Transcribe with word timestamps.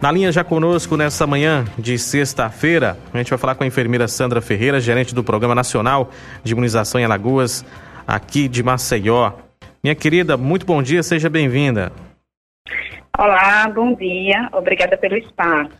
Na 0.00 0.12
linha 0.12 0.30
já 0.30 0.44
conosco 0.44 0.96
nessa 0.96 1.26
manhã 1.26 1.64
de 1.76 1.98
sexta-feira, 1.98 2.96
a 3.12 3.18
gente 3.18 3.30
vai 3.30 3.38
falar 3.38 3.56
com 3.56 3.64
a 3.64 3.66
enfermeira 3.66 4.06
Sandra 4.06 4.40
Ferreira, 4.40 4.78
gerente 4.78 5.12
do 5.12 5.24
Programa 5.24 5.56
Nacional 5.56 6.12
de 6.44 6.52
Imunização 6.52 7.00
em 7.00 7.04
Alagoas, 7.04 7.66
aqui 8.06 8.46
de 8.46 8.62
Maceió. 8.62 9.32
Minha 9.82 9.96
querida, 9.96 10.36
muito 10.36 10.64
bom 10.64 10.80
dia, 10.80 11.02
seja 11.02 11.28
bem-vinda. 11.28 11.90
Olá, 13.18 13.68
bom 13.74 13.92
dia, 13.92 14.48
obrigada 14.52 14.96
pelo 14.96 15.16
espaço. 15.16 15.72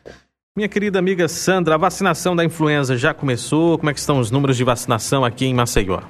Minha 0.56 0.68
querida 0.68 0.98
amiga 0.98 1.28
Sandra, 1.28 1.76
a 1.76 1.78
vacinação 1.78 2.34
da 2.34 2.44
influenza 2.44 2.96
já 2.96 3.14
começou? 3.14 3.78
Como 3.78 3.88
é 3.88 3.94
que 3.94 4.00
estão 4.00 4.18
os 4.18 4.32
números 4.32 4.56
de 4.56 4.64
vacinação 4.64 5.24
aqui 5.24 5.46
em 5.46 5.54
Maceió? 5.54 6.00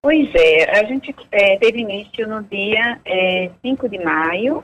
Pois 0.00 0.32
é, 0.32 0.78
a 0.78 0.84
gente 0.84 1.12
é, 1.32 1.58
teve 1.58 1.80
início 1.80 2.28
no 2.28 2.40
dia 2.44 3.00
é, 3.04 3.50
5 3.62 3.88
de 3.88 3.98
maio 3.98 4.62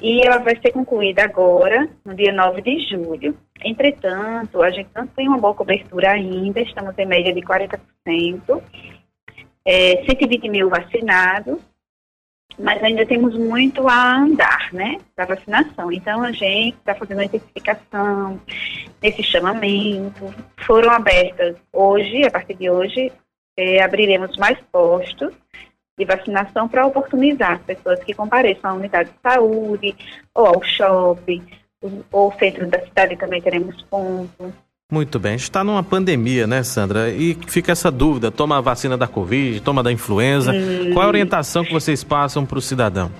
e 0.00 0.20
ela 0.26 0.38
vai 0.38 0.56
ser 0.60 0.72
concluída 0.72 1.24
agora, 1.24 1.88
no 2.04 2.14
dia 2.14 2.32
9 2.32 2.60
de 2.60 2.80
julho. 2.88 3.36
Entretanto, 3.64 4.62
a 4.62 4.70
gente 4.70 4.90
não 4.94 5.06
tem 5.06 5.26
uma 5.26 5.38
boa 5.38 5.54
cobertura 5.54 6.10
ainda, 6.10 6.60
estamos 6.60 6.96
em 6.98 7.06
média 7.06 7.32
de 7.32 7.40
40%, 7.40 8.62
é, 9.64 10.04
120 10.04 10.48
mil 10.48 10.68
vacinados, 10.68 11.58
mas 12.58 12.82
ainda 12.82 13.06
temos 13.06 13.36
muito 13.36 13.88
a 13.88 14.16
andar, 14.16 14.72
né, 14.72 14.98
da 15.16 15.24
vacinação. 15.24 15.90
Então, 15.90 16.22
a 16.22 16.32
gente 16.32 16.76
está 16.76 16.94
fazendo 16.94 17.20
a 17.20 17.24
intensificação 17.24 18.40
nesse 19.02 19.22
chamamento. 19.22 20.32
Foram 20.58 20.90
abertas 20.90 21.56
hoje, 21.72 22.24
a 22.24 22.30
partir 22.30 22.54
de 22.54 22.70
hoje, 22.70 23.12
é, 23.56 23.82
abriremos 23.82 24.36
mais 24.36 24.58
postos 24.70 25.34
de 25.98 26.04
vacinação 26.04 26.68
para 26.68 26.86
oportunizar 26.86 27.52
as 27.52 27.62
pessoas 27.62 28.02
que 28.04 28.12
compareçam 28.12 28.70
à 28.70 28.74
unidade 28.74 29.10
de 29.10 29.16
saúde, 29.22 29.94
ou 30.34 30.46
ao 30.46 30.62
shopping, 30.62 31.42
ou 32.12 32.32
centro 32.38 32.66
da 32.66 32.80
cidade 32.80 33.16
também 33.16 33.40
teremos 33.40 33.80
pontos. 33.82 34.52
Muito 34.90 35.18
bem, 35.18 35.32
a 35.32 35.36
gente 35.36 35.42
está 35.44 35.64
numa 35.64 35.82
pandemia, 35.82 36.46
né, 36.46 36.62
Sandra? 36.62 37.10
E 37.10 37.34
fica 37.48 37.72
essa 37.72 37.90
dúvida: 37.90 38.30
toma 38.30 38.58
a 38.58 38.60
vacina 38.60 38.96
da 38.96 39.08
Covid, 39.08 39.60
toma 39.60 39.82
da 39.82 39.90
influenza. 39.90 40.52
Hum. 40.52 40.92
Qual 40.92 41.02
é 41.02 41.06
a 41.06 41.08
orientação 41.08 41.64
que 41.64 41.72
vocês 41.72 42.04
passam 42.04 42.46
para 42.46 42.58
o 42.58 42.62
cidadão? 42.62 43.10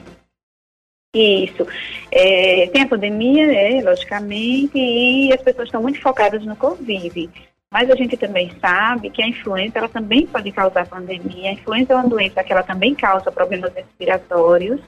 Isso. 1.12 1.66
É, 2.12 2.68
tem 2.68 2.82
a 2.82 2.88
pandemia, 2.88 3.50
é, 3.52 3.82
logicamente, 3.82 4.78
e 4.78 5.32
as 5.32 5.40
pessoas 5.40 5.66
estão 5.66 5.82
muito 5.82 6.00
focadas 6.00 6.44
no 6.44 6.54
Covid. 6.54 7.28
Mas 7.76 7.90
a 7.90 7.94
gente 7.94 8.16
também 8.16 8.50
sabe 8.58 9.10
que 9.10 9.22
a 9.22 9.28
influenza 9.28 9.78
ela 9.78 9.88
também 9.90 10.26
pode 10.26 10.50
causar 10.50 10.88
pandemia. 10.88 11.50
A 11.50 11.52
influenza 11.52 11.92
é 11.92 11.96
uma 11.96 12.08
doença 12.08 12.42
que 12.42 12.50
ela 12.50 12.62
também 12.62 12.94
causa 12.94 13.30
problemas 13.30 13.70
respiratórios, 13.74 14.80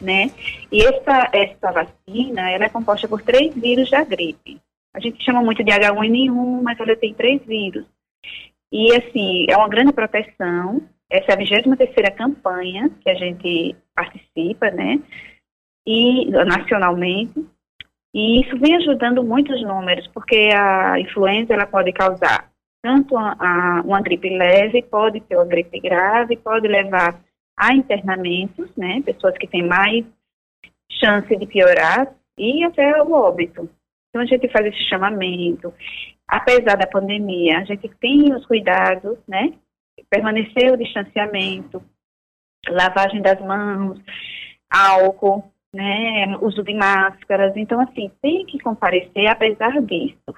né? 0.00 0.30
E 0.70 0.84
essa, 0.84 1.30
essa 1.32 1.72
vacina, 1.72 2.48
ela 2.48 2.66
é 2.66 2.68
composta 2.68 3.08
por 3.08 3.22
três 3.22 3.52
vírus 3.56 3.90
da 3.90 4.04
gripe. 4.04 4.60
A 4.94 5.00
gente 5.00 5.20
chama 5.24 5.42
muito 5.42 5.64
de 5.64 5.72
H1N1, 5.72 6.62
mas 6.62 6.78
ela 6.78 6.94
tem 6.94 7.12
três 7.12 7.44
vírus. 7.44 7.84
E, 8.70 8.94
assim, 8.94 9.46
é 9.50 9.56
uma 9.56 9.68
grande 9.68 9.92
proteção. 9.92 10.80
Essa 11.10 11.32
é 11.32 11.34
a 11.34 11.38
23 11.38 11.76
terceira 11.76 12.12
campanha 12.12 12.88
que 13.00 13.10
a 13.10 13.16
gente 13.16 13.74
participa, 13.96 14.70
né? 14.70 15.00
E 15.84 16.30
nacionalmente. 16.30 17.44
E 18.14 18.42
isso 18.42 18.58
vem 18.58 18.76
ajudando 18.76 19.24
muitos 19.24 19.62
números, 19.62 20.06
porque 20.08 20.50
a 20.54 21.00
influenza 21.00 21.54
ela 21.54 21.66
pode 21.66 21.92
causar 21.92 22.50
tanto 22.82 23.16
a, 23.16 23.36
a, 23.38 23.82
uma 23.82 24.02
gripe 24.02 24.28
leve, 24.28 24.82
pode 24.82 25.22
ser 25.26 25.36
uma 25.36 25.46
gripe 25.46 25.80
grave, 25.80 26.36
pode 26.36 26.66
levar 26.66 27.22
a 27.56 27.74
internamentos, 27.74 28.74
né? 28.76 29.00
Pessoas 29.02 29.38
que 29.38 29.46
têm 29.46 29.66
mais 29.66 30.04
chance 30.90 31.36
de 31.36 31.46
piorar 31.46 32.12
e 32.36 32.64
até 32.64 33.02
o 33.02 33.12
óbito. 33.12 33.70
Então 34.08 34.22
a 34.22 34.26
gente 34.26 34.48
faz 34.48 34.66
esse 34.66 34.88
chamamento. 34.88 35.72
Apesar 36.28 36.76
da 36.76 36.86
pandemia, 36.86 37.58
a 37.58 37.64
gente 37.64 37.88
tem 38.00 38.34
os 38.34 38.44
cuidados, 38.46 39.18
né? 39.28 39.54
Permanecer 40.10 40.72
o 40.72 40.76
distanciamento, 40.76 41.82
lavagem 42.68 43.22
das 43.22 43.40
mãos, 43.40 44.00
álcool, 44.70 45.51
né, 45.74 46.36
uso 46.40 46.62
de 46.62 46.74
máscaras. 46.74 47.56
Então, 47.56 47.80
assim, 47.80 48.10
tem 48.20 48.44
que 48.46 48.58
comparecer 48.58 49.26
apesar 49.26 49.80
disso. 49.82 50.34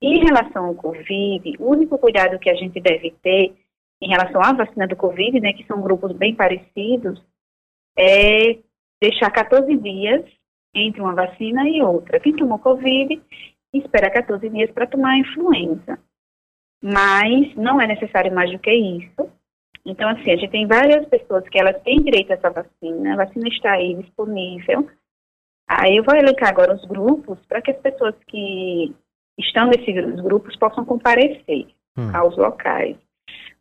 Em 0.00 0.24
relação 0.24 0.66
ao 0.66 0.74
Covid, 0.74 1.56
o 1.58 1.70
único 1.70 1.98
cuidado 1.98 2.38
que 2.38 2.50
a 2.50 2.54
gente 2.54 2.80
deve 2.80 3.10
ter 3.22 3.54
em 4.00 4.08
relação 4.08 4.42
à 4.42 4.52
vacina 4.52 4.86
do 4.86 4.96
Covid, 4.96 5.40
né, 5.40 5.52
que 5.52 5.66
são 5.66 5.80
grupos 5.80 6.12
bem 6.12 6.34
parecidos, 6.34 7.22
é 7.98 8.58
deixar 9.00 9.30
14 9.30 9.76
dias 9.78 10.24
entre 10.74 11.00
uma 11.00 11.14
vacina 11.14 11.68
e 11.68 11.82
outra. 11.82 12.20
Quem 12.20 12.36
tomou 12.36 12.58
Covid 12.58 13.20
espera 13.72 14.10
14 14.10 14.48
dias 14.50 14.70
para 14.70 14.86
tomar 14.86 15.12
a 15.12 15.18
influenza. 15.18 15.98
Mas 16.82 17.54
não 17.56 17.80
é 17.80 17.86
necessário 17.86 18.32
mais 18.32 18.52
do 18.52 18.58
que 18.58 18.70
isso. 18.70 19.30
Então, 19.86 20.08
assim, 20.08 20.32
a 20.32 20.36
gente 20.36 20.50
tem 20.50 20.66
várias 20.66 21.06
pessoas 21.08 21.48
que 21.48 21.58
elas 21.58 21.80
têm 21.82 22.02
direito 22.02 22.32
a 22.32 22.34
essa 22.34 22.50
vacina, 22.50 23.12
a 23.12 23.24
vacina 23.24 23.48
está 23.48 23.72
aí 23.72 23.94
disponível. 23.94 24.90
Aí 25.68 25.96
eu 25.96 26.04
vou 26.04 26.14
elencar 26.16 26.48
agora 26.50 26.74
os 26.74 26.84
grupos 26.84 27.38
para 27.46 27.62
que 27.62 27.70
as 27.70 27.78
pessoas 27.78 28.14
que 28.26 28.92
estão 29.38 29.68
nesses 29.68 30.20
grupos 30.22 30.56
possam 30.56 30.84
comparecer 30.84 31.68
hum. 31.96 32.10
aos 32.12 32.36
locais. 32.36 32.96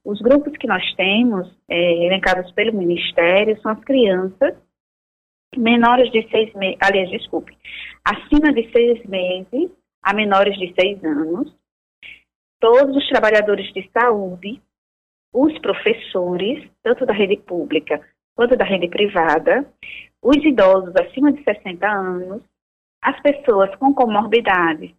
Os 0.04 0.20
grupos 0.20 0.56
que 0.58 0.68
nós 0.68 0.84
temos, 0.96 1.48
é, 1.70 2.06
elencados 2.06 2.52
pelo 2.54 2.74
Ministério, 2.74 3.60
são 3.62 3.72
as 3.72 3.80
crianças 3.84 4.56
menores 5.56 6.12
de 6.12 6.28
seis 6.30 6.54
meses, 6.54 6.78
aliás, 6.82 7.10
desculpe, 7.10 7.56
acima 8.04 8.52
de 8.52 8.70
seis 8.72 9.04
meses 9.06 9.72
a 10.02 10.14
menores 10.14 10.58
de 10.58 10.74
seis 10.80 11.04
anos, 11.04 11.56
todos 12.60 12.96
os 12.96 13.08
trabalhadores 13.08 13.72
de 13.74 13.90
saúde, 13.92 14.62
os 15.36 15.60
professores, 15.60 16.66
tanto 16.82 17.06
da 17.06 17.14
rede 17.14 17.36
pública 17.36 18.00
quanto 18.34 18.56
da 18.56 18.64
rede 18.64 18.88
privada, 18.88 19.70
os 20.22 20.38
idosos 20.38 20.96
acima 20.96 21.34
de 21.34 21.44
60 21.44 21.86
anos, 21.86 22.42
as 23.02 23.20
pessoas 23.22 23.76
com 23.76 23.94
comorbidades, 23.94 24.94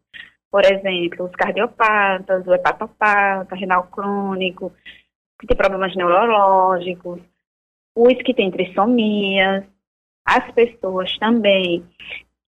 por 0.50 0.62
exemplo, 0.62 1.24
os 1.24 1.32
cardiopatas, 1.32 2.46
o 2.46 2.52
hepatopata, 2.52 3.54
renal 3.54 3.84
crônico, 3.84 4.72
que 5.40 5.46
tem 5.46 5.56
problemas 5.56 5.96
neurológicos, 5.96 7.20
os 7.94 8.22
que 8.22 8.34
têm 8.34 8.50
trissomias, 8.50 9.64
as 10.24 10.50
pessoas 10.52 11.16
também 11.18 11.82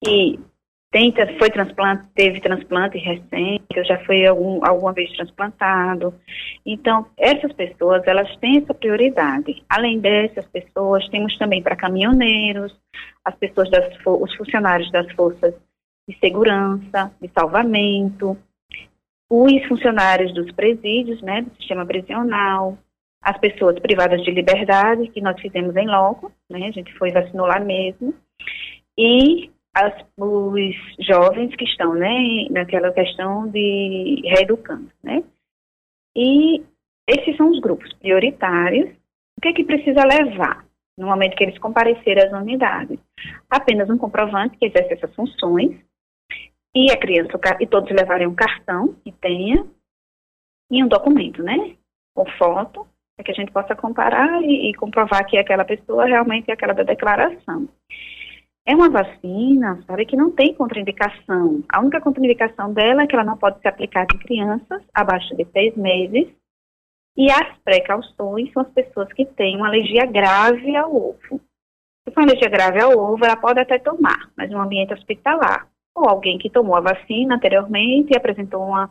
que 0.05 0.39
tenta, 0.91 1.27
foi 1.39 1.51
transplante, 1.51 2.05
teve 2.15 2.41
transplante 2.41 2.99
recente, 2.99 3.65
eu 3.75 3.85
já 3.85 3.99
fui 4.05 4.27
algum, 4.27 4.65
alguma 4.65 4.93
vez 4.93 5.11
transplantado. 5.13 6.15
Então, 6.65 7.07
essas 7.17 7.53
pessoas, 7.53 8.03
elas 8.07 8.35
têm 8.37 8.59
essa 8.59 8.73
prioridade. 8.73 9.63
Além 9.69 10.01
dessas 10.01 10.47
pessoas, 10.47 11.09
temos 11.09 11.37
também 11.37 11.63
para 11.63 11.77
caminhoneiros, 11.77 12.75
as 13.25 13.35
pessoas 13.35 13.71
das, 13.71 13.95
os 14.05 14.35
funcionários 14.35 14.91
das 14.91 15.11
forças 15.13 15.55
de 16.09 16.19
segurança, 16.19 17.13
de 17.21 17.31
salvamento, 17.39 18.37
os 19.31 19.65
funcionários 19.67 20.33
dos 20.33 20.51
presídios, 20.53 21.21
né, 21.21 21.43
do 21.43 21.55
sistema 21.57 21.85
prisional, 21.85 22.79
as 23.21 23.37
pessoas 23.39 23.79
privadas 23.79 24.23
de 24.23 24.31
liberdade, 24.31 25.09
que 25.09 25.21
nós 25.21 25.39
fizemos 25.39 25.77
em 25.77 25.87
loco, 25.87 26.33
né, 26.49 26.67
a 26.67 26.71
gente 26.71 26.97
foi 26.97 27.13
vacinou 27.13 27.47
lá 27.47 27.61
mesmo, 27.61 28.15
e 28.97 29.51
as, 29.75 29.95
os 30.17 30.75
jovens 31.01 31.55
que 31.55 31.65
estão, 31.65 31.95
né, 31.95 32.47
naquela 32.51 32.93
questão 32.93 33.49
de 33.49 34.23
reeducando, 34.25 34.91
né? 35.03 35.23
E 36.17 36.63
esses 37.09 37.37
são 37.37 37.51
os 37.51 37.61
grupos 37.61 37.93
prioritários. 37.95 38.91
O 39.37 39.41
que 39.41 39.49
é 39.49 39.53
que 39.53 39.65
precisa 39.65 40.05
levar 40.05 40.67
no 40.97 41.07
momento 41.07 41.37
que 41.37 41.45
eles 41.45 41.59
comparecerem 41.59 42.25
às 42.25 42.33
unidades? 42.33 42.99
Apenas 43.49 43.89
um 43.89 43.97
comprovante 43.97 44.57
que 44.57 44.67
exerce 44.67 44.95
essas 44.95 45.15
funções 45.15 45.77
e 46.75 46.91
a 46.91 46.97
criança 46.97 47.39
e 47.61 47.67
todos 47.67 47.91
levarem 47.91 48.27
um 48.27 48.35
cartão 48.35 48.95
que 49.05 49.13
tenha 49.13 49.65
e 50.71 50.85
um 50.85 50.89
documento, 50.89 51.43
né, 51.43 51.77
com 52.15 52.27
foto, 52.33 52.87
para 53.17 53.25
que 53.25 53.33
a 53.33 53.35
gente 53.35 53.53
possa 53.53 53.75
comparar 53.75 54.43
e, 54.43 54.71
e 54.71 54.75
comprovar 54.75 55.25
que 55.27 55.39
aquela 55.39 55.65
pessoa 55.65 56.05
realmente 56.05 56.51
é 56.51 56.55
aquela 56.55 56.75
da 56.75 56.83
declaração. 56.83 57.69
É 58.69 58.77
uma 58.77 58.91
vacina, 58.91 59.83
sabe, 59.87 60.05
que 60.05 60.15
não 60.15 60.31
tem 60.31 60.53
contraindicação. 60.53 61.65
A 61.73 61.81
única 61.81 62.03
contraindicação 62.03 62.71
dela 62.71 63.03
é 63.03 63.07
que 63.07 63.17
ela 63.17 63.25
não 63.25 63.39
pode 63.39 63.59
ser 63.63 63.69
aplicada 63.69 64.15
em 64.15 64.19
crianças 64.19 64.83
abaixo 64.93 65.35
de 65.35 65.47
seis 65.47 65.75
meses. 65.75 66.29
E 67.17 67.33
as 67.33 67.57
precauções 67.65 68.53
são 68.53 68.61
as 68.61 68.69
pessoas 68.73 69.11
que 69.15 69.25
têm 69.25 69.57
uma 69.57 69.69
alergia 69.69 70.05
grave 70.05 70.77
ao 70.77 70.95
ovo. 70.95 71.41
Se 72.07 72.13
for 72.13 72.21
uma 72.21 72.25
alergia 72.25 72.51
grave 72.51 72.79
ao 72.79 72.93
ovo, 72.93 73.25
ela 73.25 73.37
pode 73.37 73.59
até 73.59 73.79
tomar, 73.79 74.31
mas 74.37 74.51
no 74.51 74.61
ambiente 74.61 74.93
hospitalar. 74.93 75.67
Ou 75.97 76.07
alguém 76.07 76.37
que 76.37 76.51
tomou 76.51 76.77
a 76.77 76.83
vacina 76.83 77.37
anteriormente 77.37 78.13
e 78.13 78.19
apresentou 78.19 78.63
uma, 78.63 78.91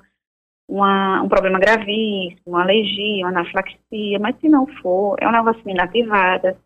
uma, 0.68 1.22
um 1.22 1.30
problema 1.30 1.60
gravíssimo, 1.60 2.42
uma 2.48 2.64
alergia, 2.64 3.28
uma 3.28 3.30
anafilaxia, 3.30 4.18
mas 4.20 4.40
se 4.40 4.50
não 4.50 4.66
for, 4.82 5.18
é 5.22 5.28
uma 5.28 5.44
vacina 5.44 5.74
inativada, 5.74 6.58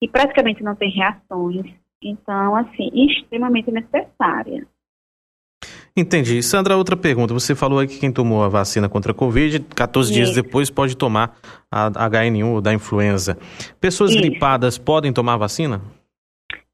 que 0.00 0.08
praticamente 0.08 0.62
não 0.62 0.74
tem 0.74 0.90
reações, 0.90 1.66
Então, 2.02 2.56
assim, 2.56 2.90
extremamente 2.94 3.70
necessária. 3.70 4.66
Entendi. 5.96 6.40
Sandra, 6.42 6.76
outra 6.76 6.96
pergunta. 6.96 7.34
Você 7.34 7.56
falou 7.56 7.80
aí 7.80 7.88
que 7.88 7.98
quem 7.98 8.12
tomou 8.12 8.44
a 8.44 8.48
vacina 8.48 8.88
contra 8.88 9.10
a 9.10 9.14
Covid, 9.14 9.60
14 9.74 10.10
Isso. 10.10 10.14
dias 10.16 10.34
depois 10.34 10.70
pode 10.70 10.96
tomar 10.96 11.36
a 11.70 11.90
HN1 11.90 12.60
da 12.60 12.72
influenza. 12.72 13.36
Pessoas 13.80 14.12
Isso. 14.12 14.20
gripadas 14.20 14.78
podem 14.78 15.12
tomar 15.12 15.34
a 15.34 15.38
vacina? 15.38 15.82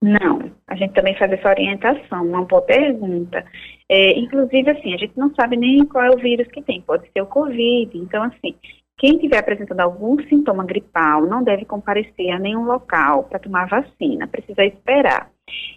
Não. 0.03 0.53
A 0.67 0.76
gente 0.76 0.93
também 0.93 1.17
faz 1.17 1.32
essa 1.32 1.49
orientação, 1.49 2.26
uma 2.26 2.44
boa 2.44 2.61
pergunta. 2.62 3.44
É, 3.88 4.19
inclusive, 4.19 4.71
assim, 4.71 4.93
a 4.93 4.99
gente 4.99 5.17
não 5.17 5.35
sabe 5.35 5.56
nem 5.56 5.85
qual 5.87 6.05
é 6.05 6.11
o 6.11 6.19
vírus 6.19 6.49
que 6.49 6.62
tem, 6.62 6.82
pode 6.82 7.11
ser 7.11 7.23
o 7.23 7.26
Covid. 7.26 7.97
Então, 7.97 8.23
assim, 8.25 8.55
quem 8.96 9.17
estiver 9.17 9.38
apresentando 9.38 9.81
algum 9.81 10.17
sintoma 10.29 10.64
gripal 10.64 11.23
não 11.26 11.43
deve 11.43 11.64
comparecer 11.64 12.31
a 12.31 12.38
nenhum 12.38 12.64
local 12.64 13.25
para 13.25 13.41
tomar 13.41 13.69
vacina, 13.69 14.29
precisa 14.29 14.64
esperar. 14.64 15.31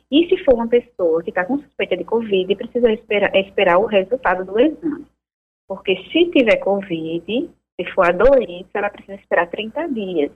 E 0.09 0.29
se 0.29 0.43
for 0.43 0.53
uma 0.53 0.67
pessoa 0.67 1.23
que 1.23 1.29
está 1.29 1.43
com 1.43 1.59
suspeita 1.59 1.97
de 1.97 2.03
Covid, 2.03 2.55
precisa 2.55 2.91
esperar, 2.91 3.35
esperar 3.35 3.79
o 3.79 3.85
resultado 3.85 4.45
do 4.45 4.59
exame. 4.59 5.05
Porque 5.67 5.97
se 6.11 6.31
tiver 6.31 6.57
Covid, 6.57 7.49
se 7.75 7.91
for 7.93 8.07
a 8.07 8.11
doença, 8.11 8.69
ela 8.75 8.89
precisa 8.89 9.15
esperar 9.15 9.49
30 9.49 9.87
dias, 9.89 10.31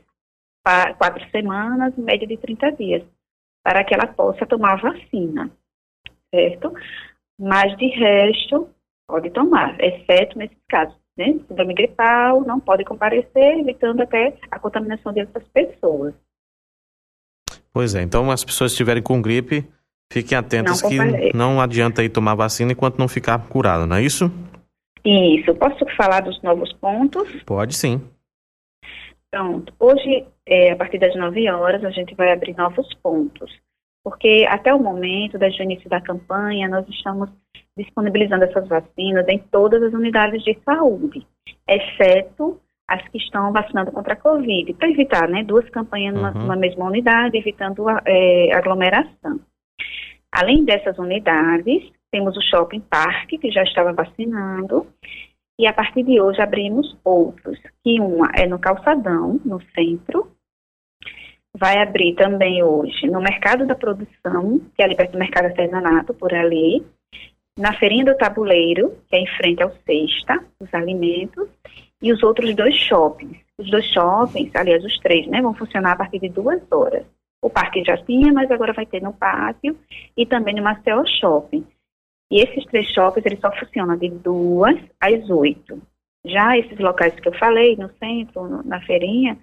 quatro 0.98 1.24
semanas, 1.30 1.96
média 1.98 2.28
de 2.28 2.38
30 2.38 2.72
dias, 2.74 3.04
para 3.64 3.84
que 3.84 3.94
ela 3.94 4.08
possa 4.08 4.46
tomar 4.46 4.74
a 4.74 4.82
vacina, 4.82 5.52
certo? 6.34 6.74
Mas 7.40 7.78
de 7.78 7.88
resto, 7.88 8.70
pode 9.08 9.30
tomar, 9.30 9.80
exceto 9.80 10.38
nesses 10.38 10.58
casos 10.68 11.01
né, 11.18 11.40
síndrome 11.48 11.74
gripal, 11.74 12.42
não 12.42 12.60
pode 12.60 12.84
comparecer, 12.84 13.60
evitando 13.60 14.02
até 14.02 14.38
a 14.50 14.60
contaminação 14.60 15.14
de 15.14 15.22
outras 15.22 15.48
pessoas. 15.50 16.14
Pois 17.74 17.96
é, 17.96 18.02
então 18.02 18.30
as 18.32 18.44
pessoas 18.44 18.72
que 18.72 18.76
estiverem 18.76 19.04
com 19.04 19.22
gripe, 19.22 19.66
fiquem 20.12 20.38
atentas 20.38 20.82
não 20.82 20.90
que 20.90 21.34
não 21.36 21.62
adianta 21.62 22.04
ir 22.04 22.10
tomar 22.10 22.36
vacina 22.36 22.72
enquanto 22.72 22.98
não 22.98 23.08
ficar 23.08 23.40
curado, 23.48 23.88
não 23.88 23.96
é 23.96 24.04
isso? 24.04 24.32
Isso. 25.04 25.56
Posso 25.56 25.86
falar 25.96 26.22
dos 26.22 26.42
novos 26.44 26.72
pontos? 26.74 27.28
Pode 27.44 27.76
sim. 27.76 28.02
Pronto. 29.32 29.74
Hoje, 29.80 30.26
é, 30.46 30.72
a 30.72 30.76
partir 30.76 31.00
das 31.00 31.16
9 31.16 31.50
horas, 31.50 31.84
a 31.84 31.90
gente 31.90 32.14
vai 32.16 32.32
abrir 32.34 32.56
novos 32.56 32.94
pontos. 32.96 33.52
Porque 34.04 34.46
até 34.50 34.74
o 34.74 34.80
momento 34.80 35.38
do 35.38 35.46
início 35.46 35.90
da 35.90 36.02
campanha, 36.02 36.68
nós 36.68 36.88
estamos 36.90 37.30
disponibilizando 37.78 38.44
essas 38.44 38.68
vacinas 38.68 39.28
em 39.28 39.40
todas 39.40 39.82
as 39.84 39.94
unidades 39.94 40.44
de 40.44 40.58
saúde, 40.66 41.26
exceto 41.68 42.60
as 42.88 43.08
que 43.08 43.18
estão 43.18 43.54
vacinando 43.54 43.92
contra 43.92 44.14
a 44.14 44.18
Covid, 44.18 44.74
para 44.74 44.90
evitar 44.90 45.30
né, 45.30 45.44
duas 45.44 45.70
campanhas 45.70 46.14
numa, 46.14 46.32
uhum. 46.32 46.42
numa 46.42 46.56
mesma 46.56 46.86
unidade, 46.86 47.38
evitando 47.38 47.88
a, 47.88 48.02
é, 48.06 48.54
aglomeração. 48.54 49.40
Além 50.30 50.66
dessas 50.66 50.98
unidades, 50.98 51.90
temos 52.12 52.36
o 52.36 52.42
Shopping 52.42 52.82
Parque, 52.82 53.38
que 53.38 53.50
já 53.50 53.64
estava 53.64 53.94
vacinando, 53.94 54.88
e 55.58 55.66
a 55.68 55.74
partir 55.74 56.04
de 56.04 56.20
hoje 56.20 56.42
abrimos 56.42 56.98
outros, 57.04 57.58
que 57.84 58.00
uma 58.02 58.30
é 58.36 58.46
no 58.46 58.60
Calçadão, 58.60 59.40
no 59.46 59.62
centro, 59.74 60.32
vai 61.62 61.78
abrir 61.78 62.16
também 62.16 62.64
hoje 62.64 63.06
no 63.06 63.22
Mercado 63.22 63.68
da 63.68 63.76
Produção, 63.76 64.60
que 64.76 64.82
é 64.82 64.84
ali 64.84 64.96
perto 64.96 65.12
do 65.12 65.20
Mercado 65.20 65.46
Artesanato, 65.46 66.12
por 66.12 66.34
ali, 66.34 66.84
na 67.56 67.72
Feirinha 67.78 68.04
do 68.04 68.18
Tabuleiro, 68.18 68.98
que 69.08 69.16
é 69.16 69.20
em 69.20 69.28
frente 69.38 69.62
ao 69.62 69.72
Sexta, 69.86 70.44
os 70.60 70.74
alimentos, 70.74 71.48
e 72.02 72.12
os 72.12 72.24
outros 72.24 72.56
dois 72.56 72.76
shoppings. 72.76 73.38
Os 73.60 73.70
dois 73.70 73.86
shoppings, 73.86 74.50
aliás, 74.56 74.84
os 74.84 74.98
três, 75.02 75.28
né, 75.28 75.40
vão 75.40 75.54
funcionar 75.54 75.92
a 75.92 75.98
partir 75.98 76.18
de 76.18 76.30
duas 76.30 76.60
horas. 76.72 77.06
O 77.44 77.50
parque 77.50 77.84
já 77.84 77.96
tinha, 77.96 78.34
mas 78.34 78.50
agora 78.50 78.74
vai 78.74 78.88
ter 78.88 79.00
no 79.00 79.14
pátio 79.14 79.78
e 80.18 80.26
também 80.26 80.56
no 80.56 80.64
Marcel 80.64 81.06
Shopping. 81.06 81.64
E 82.32 82.42
esses 82.42 82.66
três 82.66 82.88
shoppings, 82.88 83.26
eles 83.28 83.40
só 83.40 83.52
funcionam 83.52 83.96
de 83.98 84.10
duas 84.10 84.78
às 85.00 85.30
oito. 85.30 85.80
Já 86.26 86.58
esses 86.58 86.80
locais 86.80 87.14
que 87.20 87.28
eu 87.28 87.34
falei, 87.34 87.76
no 87.76 87.90
centro, 88.00 88.64
na 88.66 88.82
feirinha, 88.82 89.38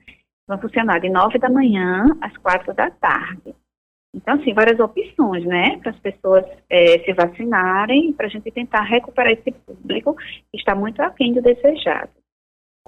vão 0.48 0.58
funcionar 0.58 0.98
de 0.98 1.10
nove 1.10 1.38
da 1.38 1.50
manhã 1.50 2.06
às 2.20 2.36
quatro 2.38 2.74
da 2.74 2.90
tarde. 2.90 3.54
Então, 4.14 4.34
assim, 4.34 4.54
várias 4.54 4.80
opções, 4.80 5.44
né, 5.44 5.78
para 5.78 5.90
as 5.90 5.98
pessoas 5.98 6.44
é, 6.70 6.98
se 7.00 7.12
vacinarem, 7.12 8.12
para 8.14 8.26
a 8.26 8.30
gente 8.30 8.50
tentar 8.50 8.80
recuperar 8.80 9.32
esse 9.32 9.52
público 9.52 10.16
que 10.50 10.56
está 10.56 10.74
muito 10.74 11.00
aquém 11.02 11.34
do 11.34 11.42
desejado. 11.42 12.10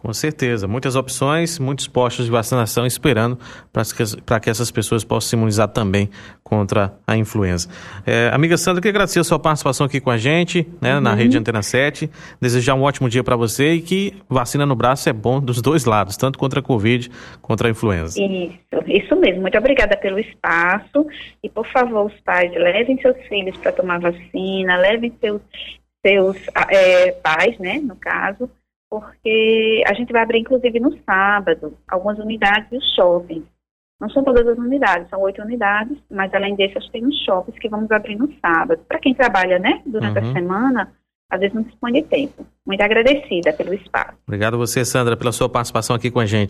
Com 0.02 0.14
certeza, 0.14 0.66
muitas 0.66 0.96
opções, 0.96 1.58
muitos 1.58 1.86
postos 1.86 2.24
de 2.24 2.30
vacinação 2.30 2.86
esperando 2.86 3.38
para 3.70 3.82
que, 3.84 4.40
que 4.40 4.50
essas 4.50 4.70
pessoas 4.70 5.04
possam 5.04 5.28
se 5.28 5.36
imunizar 5.36 5.68
também 5.68 6.08
contra 6.42 6.94
a 7.06 7.18
influenza. 7.18 7.68
É, 8.06 8.30
amiga 8.32 8.56
Sandra, 8.56 8.78
eu 8.78 8.82
queria 8.82 8.92
agradecer 8.92 9.20
a 9.20 9.24
sua 9.24 9.38
participação 9.38 9.84
aqui 9.84 10.00
com 10.00 10.10
a 10.10 10.16
gente, 10.16 10.66
né, 10.80 10.94
uhum. 10.94 11.02
na 11.02 11.12
Rede 11.12 11.36
Antena 11.36 11.62
7, 11.62 12.10
desejar 12.40 12.74
um 12.76 12.82
ótimo 12.82 13.10
dia 13.10 13.22
para 13.22 13.36
você 13.36 13.74
e 13.74 13.82
que 13.82 14.14
vacina 14.26 14.64
no 14.64 14.74
braço 14.74 15.06
é 15.06 15.12
bom 15.12 15.38
dos 15.38 15.60
dois 15.60 15.84
lados, 15.84 16.16
tanto 16.16 16.38
contra 16.38 16.60
a 16.60 16.62
Covid, 16.62 17.10
contra 17.42 17.68
a 17.68 17.70
influenza. 17.70 18.18
Isso, 18.18 18.58
isso 18.86 19.16
mesmo. 19.16 19.42
Muito 19.42 19.58
obrigada 19.58 19.98
pelo 19.98 20.18
espaço 20.18 21.06
e, 21.44 21.50
por 21.50 21.66
favor, 21.66 22.06
os 22.06 22.20
pais, 22.20 22.50
levem 22.52 22.98
seus 23.02 23.18
filhos 23.28 23.54
para 23.58 23.70
tomar 23.70 24.00
vacina, 24.00 24.78
levem 24.78 25.12
seus, 25.20 25.42
seus 26.04 26.38
é, 26.70 27.12
pais, 27.12 27.58
né, 27.58 27.80
no 27.80 27.96
caso, 27.96 28.48
porque 28.90 29.84
a 29.86 29.94
gente 29.94 30.12
vai 30.12 30.22
abrir, 30.22 30.40
inclusive, 30.40 30.80
no 30.80 30.98
sábado, 31.04 31.78
algumas 31.88 32.18
unidades 32.18 32.68
do 32.70 32.84
shopping. 32.96 33.46
Não 34.00 34.10
são 34.10 34.24
todas 34.24 34.46
as 34.46 34.58
unidades, 34.58 35.08
são 35.08 35.20
oito 35.20 35.40
unidades, 35.42 35.96
mas 36.10 36.32
além 36.34 36.56
dessas 36.56 36.88
tem 36.88 37.04
os 37.06 37.16
shoppings 37.22 37.58
que 37.58 37.68
vamos 37.68 37.90
abrir 37.90 38.16
no 38.16 38.32
sábado. 38.40 38.82
Para 38.88 38.98
quem 38.98 39.14
trabalha, 39.14 39.58
né, 39.58 39.82
durante 39.86 40.18
uhum. 40.18 40.30
a 40.30 40.32
semana, 40.32 40.92
às 41.30 41.38
vezes 41.38 41.54
não 41.54 41.62
dispõe 41.62 41.92
de 41.92 42.02
tempo. 42.02 42.44
Muito 42.66 42.80
agradecida 42.80 43.52
pelo 43.52 43.72
espaço. 43.74 44.18
Obrigado 44.26 44.54
a 44.54 44.56
você, 44.56 44.84
Sandra, 44.84 45.16
pela 45.16 45.32
sua 45.32 45.48
participação 45.48 45.94
aqui 45.94 46.10
com 46.10 46.18
a 46.18 46.26
gente. 46.26 46.48